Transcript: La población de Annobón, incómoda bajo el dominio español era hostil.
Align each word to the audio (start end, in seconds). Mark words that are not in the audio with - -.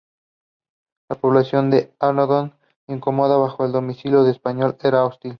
La 1.11 1.15
población 1.15 1.69
de 1.69 1.93
Annobón, 1.99 2.55
incómoda 2.87 3.37
bajo 3.37 3.65
el 3.67 3.71
dominio 3.71 4.25
español 4.25 4.75
era 4.81 5.05
hostil. 5.05 5.29